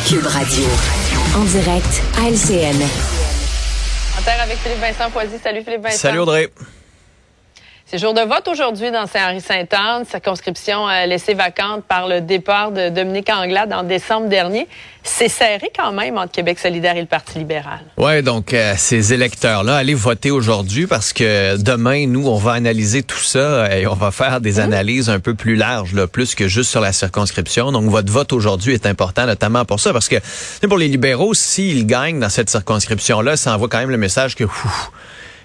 Cube 0.00 0.26
Radio. 0.26 0.64
En 1.36 1.44
direct 1.44 2.02
à 2.16 2.30
LCN. 2.30 2.82
En 4.18 4.22
terre 4.22 4.40
avec 4.42 4.56
Philippe 4.58 4.80
Vincent 4.80 5.10
Poisy. 5.10 5.34
Salut 5.42 5.62
Philippe 5.62 5.82
Vincent. 5.82 5.98
Salut 5.98 6.20
Audrey. 6.20 6.50
C'est 7.92 7.98
jour 7.98 8.14
de 8.14 8.22
vote 8.22 8.48
aujourd'hui 8.48 8.90
dans 8.90 9.06
Saint-Henri-Sainte-Anne, 9.06 10.06
circonscription 10.06 10.88
euh, 10.88 11.04
laissée 11.04 11.34
vacante 11.34 11.84
par 11.84 12.08
le 12.08 12.22
départ 12.22 12.72
de 12.72 12.88
Dominique 12.88 13.28
Anglade 13.28 13.70
en 13.70 13.82
décembre 13.82 14.30
dernier. 14.30 14.66
C'est 15.02 15.28
serré 15.28 15.70
quand 15.76 15.92
même 15.92 16.16
entre 16.16 16.32
Québec 16.32 16.58
solidaire 16.58 16.96
et 16.96 17.02
le 17.02 17.06
Parti 17.06 17.36
libéral. 17.36 17.80
Ouais, 17.98 18.22
donc 18.22 18.54
euh, 18.54 18.72
ces 18.78 19.12
électeurs-là, 19.12 19.76
allez 19.76 19.92
voter 19.92 20.30
aujourd'hui 20.30 20.86
parce 20.86 21.12
que 21.12 21.58
demain, 21.58 22.06
nous, 22.06 22.26
on 22.28 22.38
va 22.38 22.52
analyser 22.52 23.02
tout 23.02 23.18
ça 23.18 23.76
et 23.76 23.86
on 23.86 23.94
va 23.94 24.10
faire 24.10 24.40
des 24.40 24.52
Mmh. 24.52 24.60
analyses 24.60 25.10
un 25.10 25.20
peu 25.20 25.34
plus 25.34 25.56
larges, 25.56 25.92
là, 25.92 26.06
plus 26.06 26.34
que 26.34 26.48
juste 26.48 26.70
sur 26.70 26.80
la 26.80 26.94
circonscription. 26.94 27.72
Donc 27.72 27.90
votre 27.90 28.10
vote 28.10 28.32
aujourd'hui 28.32 28.72
est 28.72 28.86
important, 28.86 29.26
notamment 29.26 29.66
pour 29.66 29.80
ça, 29.80 29.92
parce 29.92 30.08
que 30.08 30.16
pour 30.66 30.78
les 30.78 30.88
libéraux, 30.88 31.34
s'ils 31.34 31.86
gagnent 31.86 32.20
dans 32.20 32.30
cette 32.30 32.48
circonscription-là, 32.48 33.36
ça 33.36 33.54
envoie 33.54 33.68
quand 33.68 33.80
même 33.80 33.90
le 33.90 33.98
message 33.98 34.34
que 34.34 34.44
ouf, 34.44 34.90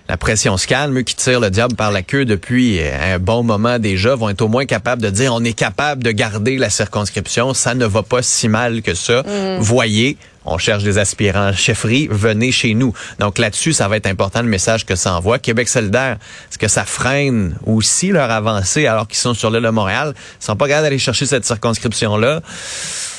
la 0.10 0.18
pression 0.18 0.58
se 0.58 0.68
calme, 0.68 0.98
eux 0.98 1.02
qui 1.02 1.16
tirent 1.16 1.40
le 1.40 1.50
diable 1.50 1.76
par 1.76 1.92
la 1.92 2.02
queue 2.02 2.26
depuis 2.26 2.80
euh, 2.80 3.16
un 3.16 3.20
bon 3.20 3.44
moment 3.44 3.80
déjà, 3.80 4.16
vont 4.16 4.30
être 4.30 4.42
au 4.42 4.48
moins 4.48 4.66
capables 4.66 5.02
de 5.02 5.10
dire 5.10 5.34
on 5.34 5.44
est 5.44 5.54
capable 5.54 6.04
de 6.04 6.12
garder 6.12 6.58
la 6.58 6.70
circonscription, 6.70 7.54
ça 7.54 7.76
ne 7.76 7.86
va 7.86 8.04
pas 8.04 8.22
si 8.22 8.48
mal 8.48 8.82
que 8.82 8.94
ça. 8.94 9.24
Voyez, 9.60 10.18
on 10.46 10.58
cherche 10.58 10.84
des 10.84 10.98
aspirants 10.98 11.52
chefferie, 11.52 12.08
venez 12.10 12.52
chez 12.52 12.74
nous. 12.74 12.94
Donc 13.20 13.38
là-dessus, 13.38 13.74
ça 13.74 13.88
va 13.90 13.98
être 13.98 14.08
important 14.08 14.42
le 14.42 14.48
message 14.48 14.86
que 14.86 14.96
ça 14.96 15.14
envoie. 15.14 15.40
Québec 15.40 15.68
solidaire, 15.68 16.18
est-ce 16.50 16.58
que 16.58 16.70
ça 16.70 16.86
freine 16.86 17.58
aussi 17.66 18.10
leur 18.10 18.32
avancée 18.32 18.88
alors 18.88 19.08
qu'ils 19.08 19.18
sont 19.18 19.34
sur 19.34 19.52
l'île 19.52 19.64
de 19.64 19.70
Montréal? 19.70 20.14
Ils 20.42 20.46
sont 20.46 20.56
pas 20.56 20.68
capables 20.68 20.86
d'aller 20.86 21.00
chercher 21.00 21.26
cette 21.26 21.46
circonscription-là 21.46 22.42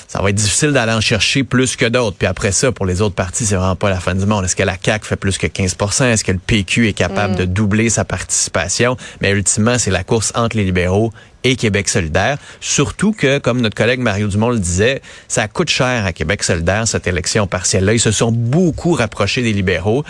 ça 0.09 0.23
va 0.23 0.31
être 0.31 0.37
difficile 0.37 0.73
d'aller 0.73 0.92
en 0.92 1.03
chercher 1.03 1.45
plus 1.45 1.77
que 1.77 1.84
d'autres. 1.84 2.17
Puis 2.17 2.27
après 2.27 2.51
ça, 2.51 2.73
pour 2.73 2.87
les 2.87 3.03
autres 3.03 3.14
partis, 3.14 3.45
c'est 3.45 3.56
vraiment 3.56 3.77
pas 3.77 3.91
la 3.91 4.01
fin 4.01 4.14
du 4.14 4.25
monde. 4.25 4.42
Est-ce 4.47 4.56
que 4.56 4.62
la 4.62 4.77
CAQ 4.83 5.06
fait 5.06 5.17
plus 5.17 5.37
que 5.37 5.47
15% 5.47 6.05
Est-ce 6.06 6.25
que 6.25 6.33
le 6.33 6.39
PQ 6.39 6.89
est 6.89 6.95
capable 6.95 7.37
de 7.37 7.45
doubler 7.45 7.91
sa 7.91 8.06
participation? 8.06 8.97
Mais 9.20 9.31
ultimement, 9.33 9.79
c'est 9.79 9.91
la 9.91 10.05
course 10.05 10.33
entre 10.34 10.56
les 10.56 10.64
libéraux 10.64 11.12
et 11.45 11.56
Québec 11.56 11.91
solidaire. 11.91 12.39
Surtout 12.61 13.12
que, 13.12 13.39
comme 13.39 13.61
notre 13.61 13.77
collègue 13.77 14.01
Mario 14.01 14.29
Dumont 14.29 14.48
le 14.48 14.59
disait, 14.59 15.03
ça 15.29 15.47
coûte 15.47 15.69
cher 15.69 16.06
à 16.06 16.14
Québec 16.14 16.42
solidaire, 16.42 16.89
cette 16.89 17.06
élection 17.06 17.47
partielle-là. 17.47 17.92
Ils 17.92 18.01
se 18.01 18.11
sont 18.11 18.33
beaucoup 18.33 18.95
rapprochés 18.95 19.42
des 19.42 19.53
libéraux. 19.53 20.05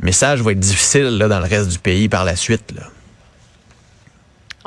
Le 0.00 0.06
message 0.06 0.40
va 0.40 0.52
être 0.52 0.60
difficile 0.60 1.18
là, 1.18 1.28
dans 1.28 1.40
le 1.40 1.46
reste 1.46 1.68
du 1.68 1.78
pays 1.78 2.08
par 2.08 2.24
la 2.24 2.36
suite. 2.36 2.72
Là. 2.74 2.84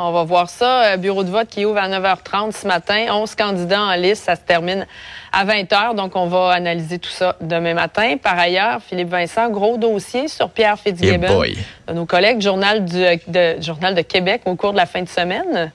On 0.01 0.11
va 0.13 0.23
voir 0.23 0.49
ça. 0.49 0.93
Euh, 0.93 0.97
Bureau 0.97 1.25
de 1.25 1.29
vote 1.29 1.49
qui 1.49 1.65
ouvre 1.65 1.77
à 1.77 1.89
9h30 1.89 2.53
ce 2.53 2.65
matin. 2.65 3.07
11 3.11 3.35
candidats 3.35 3.81
en 3.81 3.95
liste. 3.95 4.23
Ça 4.23 4.37
se 4.37 4.41
termine 4.41 4.87
à 5.33 5.43
20h. 5.45 5.93
Donc, 5.95 6.15
on 6.15 6.27
va 6.27 6.51
analyser 6.53 6.99
tout 6.99 7.09
ça 7.09 7.35
demain 7.41 7.73
matin. 7.73 8.15
Par 8.21 8.39
ailleurs, 8.39 8.79
Philippe 8.81 9.09
Vincent, 9.09 9.49
gros 9.49 9.77
dossier 9.77 10.29
sur 10.29 10.49
Pierre 10.51 10.77
Eh 10.85 10.89
Fitzgibbon. 10.91 11.27
boy. 11.35 11.57
de 11.87 11.93
nos 11.93 12.05
collègues 12.05 12.39
Journal, 12.41 12.85
du, 12.85 13.03
de, 13.27 13.61
Journal 13.61 13.93
de 13.93 14.01
Québec 14.01 14.43
au 14.45 14.55
cours 14.55 14.71
de 14.71 14.77
la 14.77 14.85
fin 14.85 15.01
de 15.01 15.09
semaine. 15.09 15.71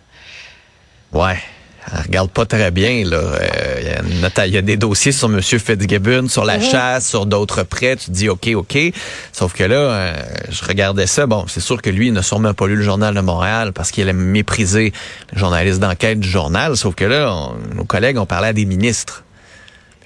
Ouais. 1.12 1.36
Elle 1.92 2.02
regarde 2.02 2.30
pas 2.30 2.46
très 2.46 2.70
bien. 2.70 3.04
là. 3.04 3.16
Euh, 3.16 3.80
Il 3.80 4.20
y 4.20 4.24
a 4.24 4.46
y, 4.46 4.56
a 4.56 4.62
des 4.62 4.76
dossiers 4.76 5.12
sur 5.12 5.28
M. 5.28 5.40
Fitzgibbon, 5.42 6.28
sur 6.28 6.44
la 6.44 6.58
chasse, 6.60 7.08
sur 7.08 7.26
d'autres 7.26 7.62
prêts. 7.62 7.96
Tu 7.96 8.06
te 8.06 8.10
dis 8.12 8.28
OK, 8.28 8.48
OK. 8.54 8.78
Sauf 9.32 9.52
que 9.52 9.64
là, 9.64 9.76
euh, 9.76 10.14
je 10.50 10.64
regardais 10.64 11.06
ça. 11.06 11.26
Bon, 11.26 11.44
c'est 11.48 11.60
sûr 11.60 11.82
que 11.82 11.90
lui, 11.90 12.06
il 12.08 12.12
n'a 12.12 12.22
sûrement 12.22 12.54
pas 12.54 12.66
lu 12.66 12.76
le 12.76 12.82
journal 12.82 13.14
de 13.14 13.20
Montréal 13.20 13.72
parce 13.72 13.90
qu'il 13.90 14.08
aime 14.08 14.16
mépriser 14.16 14.92
les 15.32 15.38
journalistes 15.38 15.80
d'enquête 15.80 16.20
du 16.20 16.28
journal. 16.28 16.76
Sauf 16.76 16.94
que 16.94 17.04
là, 17.04 17.30
on- 17.32 17.74
nos 17.74 17.84
collègues 17.84 18.18
ont 18.18 18.26
parlé 18.26 18.48
à 18.48 18.52
des 18.52 18.64
ministres. 18.64 19.23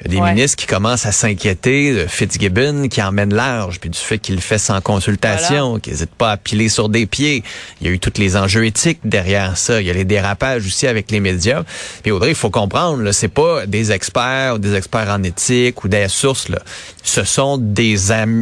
Il 0.00 0.04
y 0.12 0.16
a 0.16 0.20
des 0.20 0.22
Ouais. 0.22 0.32
ministres 0.34 0.56
qui 0.56 0.66
commencent 0.66 1.06
à 1.06 1.12
s'inquiéter 1.12 1.92
de 1.92 2.06
Fitzgibbon 2.06 2.88
qui 2.88 3.02
emmène 3.02 3.34
large, 3.34 3.80
puis 3.80 3.90
du 3.90 3.98
fait 3.98 4.18
qu'il 4.18 4.36
le 4.36 4.40
fait 4.40 4.58
sans 4.58 4.80
consultation, 4.80 5.78
qu'il 5.80 5.92
n'hésite 5.92 6.14
pas 6.14 6.32
à 6.32 6.36
piler 6.36 6.68
sur 6.68 6.88
des 6.88 7.06
pieds. 7.06 7.42
Il 7.80 7.86
y 7.86 7.90
a 7.90 7.92
eu 7.92 7.98
tous 7.98 8.12
les 8.18 8.36
enjeux 8.36 8.64
éthiques 8.64 9.00
derrière 9.04 9.56
ça. 9.58 9.80
Il 9.80 9.86
y 9.86 9.90
a 9.90 9.94
les 9.94 10.04
dérapages 10.04 10.64
aussi 10.66 10.86
avec 10.86 11.10
les 11.10 11.20
médias. 11.20 11.64
Puis 12.02 12.12
Audrey, 12.12 12.30
il 12.30 12.34
faut 12.36 12.50
comprendre, 12.50 13.10
c'est 13.12 13.28
pas 13.28 13.66
des 13.66 13.90
experts 13.90 14.54
ou 14.54 14.58
des 14.58 14.74
experts 14.74 15.08
en 15.10 15.22
éthique 15.22 15.82
ou 15.84 15.88
des 15.88 16.08
sources. 16.08 16.48
Là. 16.48 16.58
Ce 17.02 17.24
sont 17.24 17.58
des, 17.58 17.96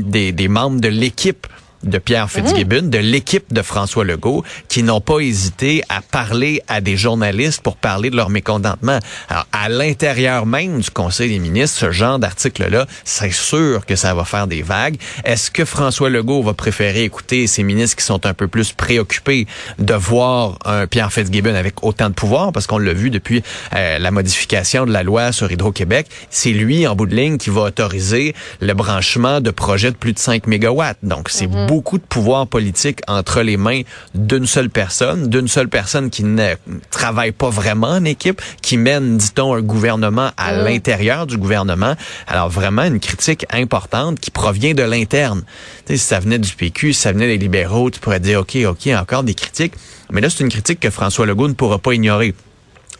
des, 0.04 0.32
des 0.32 0.48
membres 0.48 0.80
de 0.80 0.88
l'équipe 0.88 1.46
de 1.82 1.98
Pierre 1.98 2.30
Fitzgibbon, 2.30 2.82
de 2.82 2.98
l'équipe 2.98 3.52
de 3.52 3.62
François 3.62 4.04
Legault, 4.04 4.44
qui 4.68 4.82
n'ont 4.82 5.00
pas 5.00 5.20
hésité 5.20 5.82
à 5.88 6.00
parler 6.00 6.62
à 6.68 6.80
des 6.80 6.96
journalistes 6.96 7.62
pour 7.62 7.76
parler 7.76 8.10
de 8.10 8.16
leur 8.16 8.30
mécontentement. 8.30 8.98
Alors, 9.28 9.46
à 9.52 9.68
l'intérieur 9.68 10.46
même 10.46 10.80
du 10.80 10.90
Conseil 10.90 11.30
des 11.30 11.38
ministres, 11.38 11.78
ce 11.78 11.92
genre 11.92 12.18
d'article-là, 12.18 12.86
c'est 13.04 13.32
sûr 13.32 13.86
que 13.86 13.96
ça 13.96 14.14
va 14.14 14.24
faire 14.24 14.46
des 14.46 14.62
vagues. 14.62 14.96
Est-ce 15.24 15.50
que 15.50 15.64
François 15.64 16.10
Legault 16.10 16.42
va 16.42 16.54
préférer 16.54 17.04
écouter 17.04 17.46
ces 17.46 17.62
ministres 17.62 17.96
qui 17.96 18.04
sont 18.04 18.26
un 18.26 18.34
peu 18.34 18.48
plus 18.48 18.72
préoccupés 18.72 19.46
de 19.78 19.94
voir 19.94 20.58
un 20.64 20.86
Pierre 20.86 21.12
Fitzgibbon 21.12 21.54
avec 21.54 21.84
autant 21.84 22.08
de 22.08 22.14
pouvoir, 22.14 22.52
parce 22.52 22.66
qu'on 22.66 22.78
l'a 22.78 22.92
vu 22.92 23.10
depuis 23.10 23.42
euh, 23.74 23.98
la 23.98 24.10
modification 24.10 24.86
de 24.86 24.92
la 24.92 25.02
loi 25.02 25.32
sur 25.32 25.50
Hydro-Québec, 25.50 26.06
c'est 26.30 26.50
lui, 26.50 26.86
en 26.86 26.94
bout 26.94 27.06
de 27.06 27.14
ligne, 27.14 27.38
qui 27.38 27.50
va 27.50 27.62
autoriser 27.62 28.34
le 28.60 28.74
branchement 28.74 29.40
de 29.40 29.50
projets 29.50 29.90
de 29.90 29.96
plus 29.96 30.12
de 30.12 30.18
5 30.18 30.46
mégawatts. 30.46 30.98
Donc, 31.02 31.28
c'est 31.28 31.46
beaucoup 31.76 31.98
de 31.98 32.04
pouvoir 32.04 32.46
politique 32.46 33.00
entre 33.06 33.42
les 33.42 33.58
mains 33.58 33.82
d'une 34.14 34.46
seule 34.46 34.70
personne, 34.70 35.28
d'une 35.28 35.46
seule 35.46 35.68
personne 35.68 36.08
qui 36.08 36.24
ne 36.24 36.54
travaille 36.90 37.32
pas 37.32 37.50
vraiment 37.50 37.88
en 37.88 38.04
équipe, 38.06 38.40
qui 38.62 38.78
mène, 38.78 39.18
dit-on, 39.18 39.52
un 39.52 39.60
gouvernement 39.60 40.30
à 40.38 40.54
l'intérieur 40.54 41.26
du 41.26 41.36
gouvernement. 41.36 41.94
Alors, 42.28 42.48
vraiment, 42.48 42.84
une 42.84 42.98
critique 42.98 43.44
importante 43.52 44.20
qui 44.20 44.30
provient 44.30 44.72
de 44.72 44.84
l'interne. 44.84 45.42
Si 45.86 45.98
ça 45.98 46.18
venait 46.18 46.38
du 46.38 46.54
PQ, 46.54 46.94
si 46.94 47.00
ça 47.02 47.12
venait 47.12 47.26
des 47.26 47.36
libéraux, 47.36 47.90
tu 47.90 48.00
pourrais 48.00 48.20
dire, 48.20 48.40
OK, 48.40 48.56
OK, 48.66 48.86
encore 48.98 49.22
des 49.22 49.34
critiques. 49.34 49.74
Mais 50.10 50.22
là, 50.22 50.30
c'est 50.30 50.42
une 50.44 50.48
critique 50.48 50.80
que 50.80 50.88
François 50.88 51.26
Legault 51.26 51.48
ne 51.48 51.52
pourra 51.52 51.78
pas 51.78 51.92
ignorer. 51.92 52.34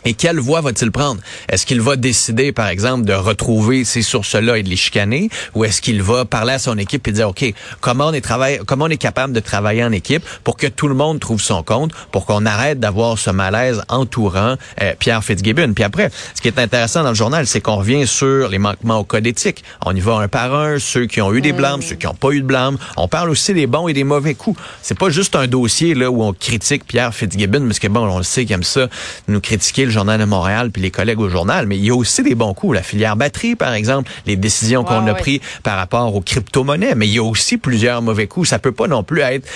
Et 0.06 0.15
quelle 0.15 0.39
voie 0.39 0.61
va-t-il 0.61 0.93
prendre? 0.93 1.21
Est-ce 1.49 1.67
qu'il 1.67 1.81
va 1.81 1.97
décider, 1.97 2.53
par 2.53 2.69
exemple, 2.69 3.05
de 3.05 3.12
retrouver 3.12 3.84
ces 3.84 4.03
sources-là 4.03 4.56
et 4.56 4.62
de 4.62 4.69
les 4.69 4.77
chicaner? 4.77 5.31
Ou 5.56 5.65
est-ce 5.65 5.83
qu'il 5.83 6.00
va 6.00 6.25
parler 6.25 6.53
à 6.53 6.59
son 6.61 6.78
équipe 6.78 7.09
et 7.09 7.12
dire, 7.12 7.28
OK, 7.28 7.44
comment 7.81 8.06
on 8.06 8.12
est, 8.12 8.21
travail, 8.21 8.61
comment 8.65 8.84
on 8.84 8.89
est 8.89 8.99
capable 8.99 9.33
de 9.33 9.41
travailler 9.41 9.83
en 9.83 9.91
équipe 9.91 10.25
pour 10.45 10.56
que 10.56 10.69
tout 10.69 10.87
le 10.87 10.95
monde 10.95 11.19
trouve 11.19 11.41
son 11.41 11.65
compte, 11.65 11.91
pour 12.12 12.25
qu'on 12.25 12.47
arrête 12.47 12.78
d'avoir 12.78 13.19
ce 13.19 13.31
malaise 13.31 13.83
entourant 13.89 14.55
euh, 14.81 14.95
Pierre 14.97 15.25
Fitzgibbon? 15.25 15.72
Puis 15.75 15.83
après, 15.83 16.11
ce 16.37 16.41
qui 16.41 16.47
est 16.47 16.61
intéressant 16.61 17.03
dans 17.03 17.09
le 17.09 17.16
journal, 17.16 17.45
c'est 17.49 17.61
qu'on 17.61 17.75
revient 17.75 18.06
sur 18.06 18.49
les 18.49 18.59
manquements 18.59 19.00
au 19.00 19.05
code 19.05 19.27
éthique. 19.27 19.65
On 19.84 19.95
y 19.95 19.99
va 19.99 20.19
un 20.19 20.28
par 20.28 20.55
un, 20.55 20.78
ceux 20.78 21.06
qui 21.06 21.21
ont 21.21 21.34
eu 21.34 21.41
des 21.41 21.53
blâmes, 21.53 21.83
ceux 21.83 21.97
qui 21.97 22.06
n'ont 22.06 22.15
pas 22.15 22.31
eu 22.31 22.43
de 22.43 22.47
blâme. 22.47 22.78
On 22.97 23.09
parle 23.09 23.28
aussi 23.28 23.55
des 23.55 23.66
bons 23.66 23.89
et 23.89 23.93
des 23.93 24.05
mauvais 24.05 24.34
coups. 24.34 24.61
C'est 24.83 24.97
pas 24.97 25.11
juste 25.11 25.34
un 25.34 25.49
dossier 25.49 25.95
là 25.95 26.12
où 26.12 26.22
on 26.22 26.33
critique 26.33 26.87
Pierre 26.87 27.12
Fitzgibbon, 27.12 27.66
parce 27.66 27.81
que 27.81 27.89
bon, 27.89 28.06
on 28.09 28.19
le 28.19 28.22
sait 28.22 28.45
qu'il 28.45 28.55
aime 28.55 28.62
ça, 28.62 28.87
nous 29.27 29.41
critiquer 29.41 29.84
le 29.84 29.96
journal 29.97 30.21
de 30.21 30.27
Montréal 30.27 30.71
puis 30.71 30.83
les 30.83 30.91
collègues 30.91 31.21
au 31.21 31.31
journal, 31.31 31.66
mais 31.66 31.78
il 31.78 31.84
y 31.84 31.91
a 31.91 31.95
aussi 31.95 32.22
des 32.22 32.34
bons 32.34 32.53
coups. 32.53 32.75
La 32.75 32.83
filière 32.83 33.16
batterie, 33.16 33.57
par 33.57 33.72
exemple, 33.72 34.10
les 34.27 34.37
décisions 34.37 34.84
qu'on 34.84 35.07
a 35.07 35.15
prises 35.15 35.41
par 35.63 35.78
rapport 35.78 36.15
aux 36.15 36.21
crypto-monnaies, 36.21 36.95
mais 36.95 37.09
il 37.09 37.15
y 37.15 37.19
a 37.19 37.22
aussi 37.22 37.57
plusieurs 37.57 38.03
mauvais 38.03 38.27
coups. 38.27 38.51
Ça 38.51 38.59
peut 38.59 38.72
pas 38.72 38.89
non 38.89 39.03
plus 39.03 39.21
être 39.21 39.48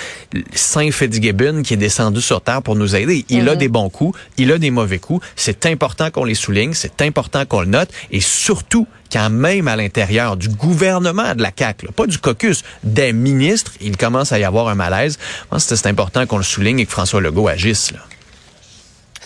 Saint 0.53 0.89
Fitzgibbon 0.89 1.61
qui 1.61 1.75
est 1.75 1.77
descendu 1.77 2.21
sur 2.21 2.41
terre 2.41 2.63
pour 2.63 2.75
nous 2.75 2.95
aider. 2.95 3.23
Il 3.29 3.47
a 3.49 3.55
des 3.55 3.67
bons 3.67 3.89
coups, 3.89 4.17
il 4.37 4.51
a 4.51 4.57
des 4.57 4.71
mauvais 4.71 4.97
coups. 4.97 5.23
C'est 5.35 5.67
important 5.67 6.09
qu'on 6.09 6.25
les 6.25 6.33
souligne, 6.33 6.73
c'est 6.73 7.01
important 7.03 7.45
qu'on 7.45 7.61
le 7.61 7.67
note, 7.67 7.89
et 8.09 8.19
surtout 8.19 8.87
quand 9.11 9.29
même 9.29 9.67
à 9.67 9.75
l'intérieur 9.75 10.37
du 10.37 10.49
gouvernement 10.49 11.35
de 11.35 11.43
la 11.43 11.51
CAQ, 11.55 11.85
là, 11.85 11.91
pas 11.91 12.07
du 12.07 12.17
caucus, 12.17 12.63
des 12.83 13.13
ministres, 13.13 13.73
il 13.81 13.97
commence 13.97 14.31
à 14.31 14.39
y 14.39 14.43
avoir 14.43 14.69
un 14.69 14.75
malaise. 14.75 15.19
Je 15.43 15.47
pense 15.49 15.67
que 15.67 15.75
c'est 15.75 15.87
important 15.87 16.25
qu'on 16.25 16.37
le 16.37 16.43
souligne 16.43 16.79
et 16.79 16.85
que 16.85 16.91
François 16.91 17.21
Legault 17.21 17.47
agisse. 17.47 17.91
Là. 17.91 17.99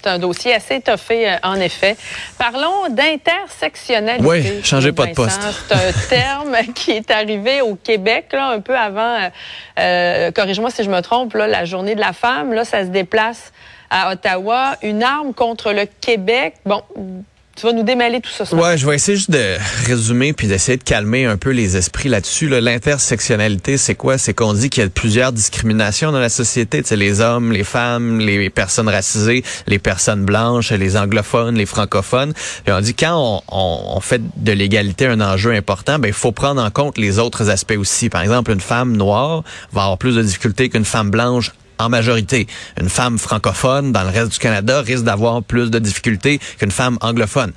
C'est 0.05 0.11
un 0.11 0.19
dossier 0.19 0.53
assez 0.53 0.75
étoffé, 0.75 1.27
euh, 1.27 1.37
en 1.41 1.55
effet. 1.55 1.97
Parlons 2.37 2.89
d'intersectionnalité. 2.91 4.23
Oui, 4.23 4.63
changez 4.63 4.91
pas 4.91 5.07
de 5.07 5.13
poste. 5.13 5.41
C'est 5.67 5.73
un 5.73 5.91
terme 6.09 6.57
qui 6.75 6.91
est 6.91 7.09
arrivé 7.09 7.61
au 7.61 7.73
Québec, 7.73 8.27
là, 8.31 8.49
un 8.49 8.59
peu 8.59 8.77
avant, 8.77 9.15
euh, 9.15 9.29
euh, 9.79 10.31
corrige-moi 10.31 10.69
si 10.69 10.83
je 10.83 10.91
me 10.91 11.01
trompe, 11.01 11.33
là, 11.33 11.47
la 11.47 11.65
journée 11.65 11.95
de 11.95 11.99
la 11.99 12.13
femme. 12.13 12.53
Là, 12.53 12.65
ça 12.65 12.83
se 12.83 12.89
déplace 12.89 13.51
à 13.89 14.11
Ottawa, 14.11 14.75
une 14.83 15.01
arme 15.01 15.33
contre 15.33 15.71
le 15.71 15.87
Québec. 16.01 16.53
Bon, 16.67 16.83
tu 17.55 17.65
vas 17.65 17.71
nous 17.71 17.83
démêler 17.83 18.19
tout 18.19 18.29
ça. 18.29 18.43
Ouais, 18.53 18.77
je 18.77 18.85
vais 18.85 18.95
essayer 18.95 19.15
juste 19.15 19.31
de 19.31 19.55
résumer 19.85 20.33
puis 20.33 20.47
d'essayer 20.47 20.77
de 20.77 20.83
calmer 20.83 21.25
un 21.25 21.37
peu 21.37 21.51
les 21.51 21.77
esprits 21.77 22.09
là-dessus. 22.09 22.49
Là. 22.49 22.59
L'intersectionnalité, 22.59 23.77
c'est 23.77 23.95
quoi? 23.95 24.17
C'est 24.17 24.33
qu'on 24.33 24.53
dit 24.53 24.69
qu'il 24.69 24.83
y 24.83 24.85
a 24.85 24.89
plusieurs 24.89 25.31
discriminations 25.31 26.11
dans 26.11 26.19
la 26.19 26.29
société. 26.29 26.83
Sais, 26.83 26.97
les 26.97 27.21
hommes, 27.21 27.53
les 27.53 27.63
femmes, 27.63 28.19
les 28.19 28.49
personnes 28.49 28.89
racisées, 28.89 29.43
les 29.67 29.79
personnes 29.79 30.25
blanches, 30.25 30.71
les 30.71 30.97
anglophones, 30.97 31.55
les 31.55 31.65
francophones. 31.65 32.33
Et 32.67 32.71
on 32.73 32.81
dit 32.81 32.93
quand 32.93 33.15
on, 33.15 33.41
on, 33.47 33.95
on 33.95 33.99
fait 34.01 34.21
de 34.35 34.51
l'égalité 34.51 35.07
un 35.07 35.21
enjeu 35.21 35.53
important, 35.53 35.97
ben 35.97 36.09
il 36.09 36.13
faut 36.13 36.33
prendre 36.33 36.61
en 36.61 36.71
compte 36.71 36.97
les 36.97 37.19
autres 37.19 37.49
aspects 37.49 37.77
aussi. 37.77 38.09
Par 38.09 38.21
exemple, 38.21 38.51
une 38.51 38.59
femme 38.59 38.97
noire 38.97 39.43
va 39.71 39.83
avoir 39.83 39.97
plus 39.97 40.15
de 40.15 40.21
difficultés 40.21 40.67
qu'une 40.69 40.85
femme 40.85 41.09
blanche 41.09 41.51
en 41.79 41.89
majorité. 41.89 42.47
Une 42.79 42.89
femme 42.89 43.17
francophone 43.17 43.91
dans 43.91 44.03
le 44.03 44.09
reste 44.09 44.33
du 44.33 44.39
Canada 44.39 44.81
risque 44.81 45.03
d'avoir 45.03 45.43
plus 45.43 45.69
de 45.69 45.79
difficultés 45.79 46.39
qu'une 46.57 46.71
femme 46.71 46.97
anglophone. 47.01 47.51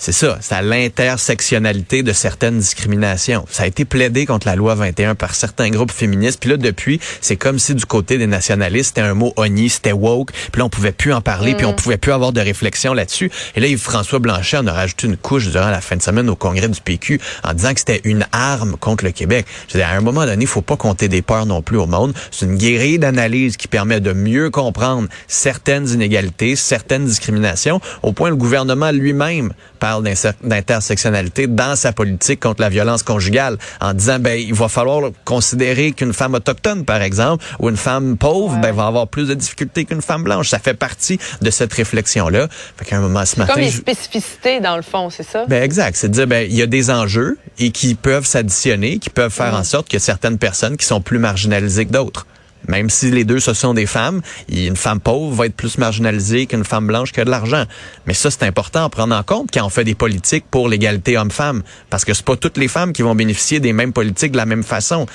C'est 0.00 0.12
ça, 0.12 0.38
c'est 0.40 0.54
à 0.54 0.62
l'intersectionnalité 0.62 2.04
de 2.04 2.12
certaines 2.12 2.60
discriminations. 2.60 3.44
Ça 3.50 3.64
a 3.64 3.66
été 3.66 3.84
plaidé 3.84 4.26
contre 4.26 4.46
la 4.46 4.54
loi 4.54 4.76
21 4.76 5.16
par 5.16 5.34
certains 5.34 5.70
groupes 5.70 5.90
féministes. 5.90 6.38
Puis 6.38 6.50
là, 6.50 6.56
depuis, 6.56 7.00
c'est 7.20 7.34
comme 7.34 7.58
si 7.58 7.74
du 7.74 7.84
côté 7.84 8.16
des 8.16 8.28
nationalistes, 8.28 8.90
c'était 8.94 9.00
un 9.00 9.14
mot 9.14 9.32
honni, 9.34 9.68
c'était 9.68 9.90
woke. 9.90 10.30
Puis 10.52 10.60
là, 10.60 10.66
on 10.66 10.68
pouvait 10.68 10.92
plus 10.92 11.12
en 11.12 11.20
parler, 11.20 11.56
puis 11.56 11.66
on 11.66 11.72
pouvait 11.72 11.96
plus 11.96 12.12
avoir 12.12 12.32
de 12.32 12.40
réflexion 12.40 12.94
là-dessus. 12.94 13.28
Et 13.56 13.60
là, 13.60 13.66
Yves-François 13.66 14.20
Blanchet 14.20 14.58
en 14.58 14.68
a 14.68 14.72
rajouté 14.72 15.08
une 15.08 15.16
couche 15.16 15.48
durant 15.48 15.70
la 15.70 15.80
fin 15.80 15.96
de 15.96 16.02
semaine 16.02 16.30
au 16.30 16.36
congrès 16.36 16.68
du 16.68 16.80
PQ 16.80 17.20
en 17.42 17.52
disant 17.52 17.74
que 17.74 17.80
c'était 17.80 18.00
une 18.04 18.24
arme 18.30 18.76
contre 18.76 19.04
le 19.04 19.10
Québec. 19.10 19.46
Je 19.66 19.74
veux 19.74 19.80
dire, 19.80 19.88
à 19.88 19.96
un 19.96 20.00
moment 20.00 20.26
donné, 20.26 20.44
il 20.44 20.48
faut 20.48 20.62
pas 20.62 20.76
compter 20.76 21.08
des 21.08 21.22
peurs 21.22 21.46
non 21.46 21.60
plus 21.60 21.76
au 21.76 21.86
monde. 21.86 22.14
C'est 22.30 22.46
une 22.46 22.56
guérille 22.56 23.00
d'analyse 23.00 23.56
qui 23.56 23.66
permet 23.66 23.98
de 23.98 24.12
mieux 24.12 24.50
comprendre 24.50 25.08
certaines 25.26 25.88
inégalités, 25.88 26.54
certaines 26.54 27.04
discriminations, 27.04 27.80
au 28.04 28.12
point 28.12 28.30
le 28.30 28.36
gouvernement 28.36 28.92
lui-même 28.92 29.52
parle 29.88 30.04
d'intersectionnalité 30.44 31.46
dans 31.46 31.76
sa 31.76 31.92
politique 31.92 32.40
contre 32.40 32.60
la 32.60 32.68
violence 32.68 33.02
conjugale 33.02 33.56
en 33.80 33.94
disant 33.94 34.18
ben 34.18 34.38
il 34.38 34.52
va 34.52 34.68
falloir 34.68 35.10
considérer 35.24 35.92
qu'une 35.92 36.12
femme 36.12 36.34
autochtone 36.34 36.84
par 36.84 37.00
exemple 37.02 37.42
ou 37.58 37.68
une 37.70 37.76
femme 37.76 38.16
pauvre 38.18 38.54
Ouais. 38.56 38.60
ben 38.60 38.72
va 38.72 38.86
avoir 38.86 39.08
plus 39.08 39.26
de 39.28 39.34
difficultés 39.34 39.84
qu'une 39.84 40.02
femme 40.02 40.22
blanche 40.24 40.48
ça 40.50 40.58
fait 40.58 40.74
partie 40.74 41.18
de 41.40 41.50
cette 41.50 41.72
réflexion 41.72 42.28
là 42.28 42.48
fait 42.76 42.84
qu'à 42.84 42.96
un 42.96 43.00
moment 43.00 43.24
ce 43.24 43.38
matin 43.38 43.54
Comme 43.54 43.62
les 43.62 43.70
spécificités, 43.70 44.60
dans 44.60 44.76
le 44.76 44.82
fond, 44.82 45.08
c'est 45.10 45.22
ça? 45.22 45.44
ben 45.48 45.62
exact, 45.62 45.96
c'est 45.96 46.08
de 46.08 46.12
dire 46.14 46.26
ben 46.26 46.46
il 46.48 46.54
y 46.56 46.62
a 46.62 46.66
des 46.66 46.90
enjeux 46.90 47.38
et 47.58 47.70
qui 47.70 47.94
peuvent 47.94 48.26
s'additionner, 48.26 48.98
qui 48.98 49.10
peuvent 49.10 49.32
faire 49.32 49.54
en 49.54 49.64
sorte 49.64 49.86
qu'il 49.88 49.98
y 49.98 50.02
a 50.02 50.04
certaines 50.04 50.38
personnes 50.38 50.76
qui 50.76 50.86
sont 50.86 51.00
plus 51.00 51.18
marginalisées 51.18 51.86
que 51.86 51.92
d'autres. 51.92 52.26
Même 52.66 52.90
si 52.90 53.10
les 53.10 53.24
deux 53.24 53.40
ce 53.40 53.54
sont 53.54 53.74
des 53.74 53.86
femmes, 53.86 54.20
une 54.48 54.76
femme 54.76 55.00
pauvre 55.00 55.34
va 55.34 55.46
être 55.46 55.54
plus 55.54 55.78
marginalisée 55.78 56.46
qu'une 56.46 56.64
femme 56.64 56.86
blanche 56.86 57.12
qui 57.12 57.20
a 57.20 57.24
de 57.24 57.30
l'argent. 57.30 57.64
Mais 58.06 58.14
ça 58.14 58.30
c'est 58.30 58.42
important 58.42 58.84
à 58.84 58.88
prendre 58.88 59.14
en 59.14 59.22
compte 59.22 59.50
quand 59.52 59.64
on 59.64 59.70
fait 59.70 59.84
des 59.84 59.94
politiques 59.94 60.44
pour 60.50 60.68
l'égalité 60.68 61.16
homme-femme 61.16 61.62
parce 61.90 62.04
que 62.04 62.14
c'est 62.14 62.24
pas 62.24 62.36
toutes 62.36 62.58
les 62.58 62.68
femmes 62.68 62.92
qui 62.92 63.02
vont 63.02 63.14
bénéficier 63.14 63.60
des 63.60 63.72
mêmes 63.72 63.92
politiques 63.92 64.32
de 64.32 64.36
la 64.36 64.46
même 64.46 64.64
façon. 64.64 65.06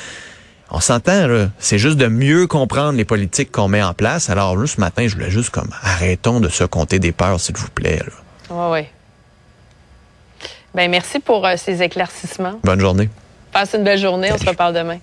On 0.76 0.80
s'entend, 0.80 1.28
là. 1.28 1.50
C'est 1.60 1.78
juste 1.78 1.98
de 1.98 2.08
mieux 2.08 2.48
comprendre 2.48 2.98
les 2.98 3.06
politiques 3.06 3.52
qu'on 3.52 3.68
met 3.68 3.84
en 3.84 3.94
place. 3.94 4.32
Alors, 4.32 4.58
là, 4.58 4.66
ce 4.66 4.80
matin, 4.80 5.08
je 5.08 5.14
voulais 5.14 5.30
juste 5.30 5.52
comme, 5.52 5.70
arrêtons 5.84 6.40
de 6.40 6.50
se 6.50 6.64
compter 6.64 6.98
des 6.98 7.12
peurs, 7.12 7.40
s'il 7.40 7.56
vous 7.56 7.70
plaît. 7.70 8.02
Oui, 8.50 8.66
oui. 8.72 8.88
Ben, 10.74 10.90
merci 10.90 11.20
pour 11.20 11.46
euh, 11.46 11.56
ces 11.58 11.84
éclaircissements. 11.84 12.60
Bonne 12.64 12.80
journée. 12.80 13.10
Passe 13.52 13.76
une 13.76 13.84
belle 13.84 14.00
journée. 14.00 14.32
On 14.34 14.38
se 14.38 14.50
reparle 14.50 14.74
demain. 14.74 14.98